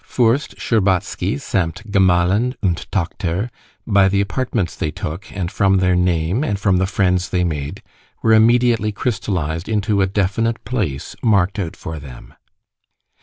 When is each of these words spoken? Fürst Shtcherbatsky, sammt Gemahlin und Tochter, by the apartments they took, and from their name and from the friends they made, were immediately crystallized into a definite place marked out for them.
Fürst 0.03 0.55
Shtcherbatsky, 0.59 1.37
sammt 1.39 1.83
Gemahlin 1.91 2.55
und 2.63 2.91
Tochter, 2.91 3.51
by 3.85 4.07
the 4.09 4.19
apartments 4.19 4.75
they 4.75 4.89
took, 4.89 5.31
and 5.31 5.51
from 5.51 5.77
their 5.77 5.95
name 5.95 6.43
and 6.43 6.57
from 6.59 6.77
the 6.77 6.87
friends 6.87 7.29
they 7.29 7.43
made, 7.43 7.83
were 8.23 8.33
immediately 8.33 8.91
crystallized 8.91 9.69
into 9.69 10.01
a 10.01 10.07
definite 10.07 10.65
place 10.65 11.15
marked 11.21 11.59
out 11.59 11.75
for 11.77 11.99
them. 11.99 12.33